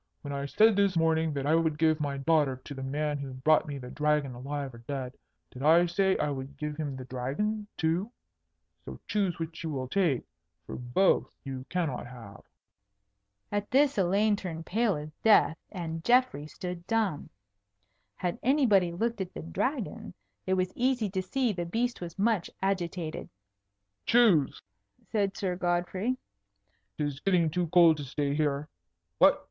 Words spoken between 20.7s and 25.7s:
easy to see the beast was much agitated. "Choose!" said Sir